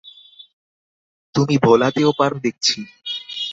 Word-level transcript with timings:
তুমি 1.35 1.55
ভোলাতেও 1.57 2.11
পারো 2.19 2.37
দেখছি। 2.39 2.77